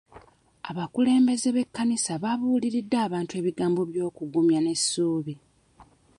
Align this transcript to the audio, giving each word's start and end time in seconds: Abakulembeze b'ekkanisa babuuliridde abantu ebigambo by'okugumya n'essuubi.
Abakulembeze 0.69 1.47
b'ekkanisa 1.55 2.13
babuuliridde 2.23 2.97
abantu 3.05 3.33
ebigambo 3.39 3.81
by'okugumya 3.91 4.59
n'essuubi. 4.61 5.33